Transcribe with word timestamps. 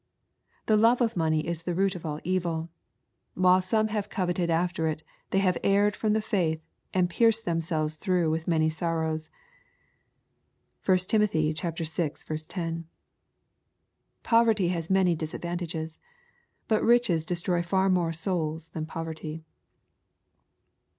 "The 0.65 0.77
love 0.77 0.99
of 0.99 1.15
money 1.15 1.45
is 1.45 1.61
the 1.61 1.75
root 1.75 1.93
of 1.93 2.07
all 2.07 2.19
evil. 2.23 2.71
While 3.35 3.61
some 3.61 3.89
have 3.89 4.09
coveted 4.09 4.49
after 4.49 4.87
it, 4.87 5.03
they 5.29 5.37
have 5.37 5.59
erred 5.63 5.93
tiom 5.93 6.13
the 6.13 6.23
faith 6.23 6.59
and 6.91 7.07
pierced 7.07 7.45
themselves 7.45 7.97
through 7.97 8.31
with 8.31 8.47
many 8.47 8.67
sorrows." 8.67 9.29
(1 10.83 10.97
Tim. 11.05 11.27
vi. 11.27 11.53
10.) 11.53 12.85
Poverty 14.23 14.67
has 14.69 14.87
xnany 14.87 15.15
disadvantages. 15.15 15.99
But 16.67 16.81
riches 16.81 17.23
destroy 17.23 17.61
far 17.61 17.87
more 17.87 18.11
souls 18.11 18.69
than 18.69 18.87
poverty. 18.87 19.43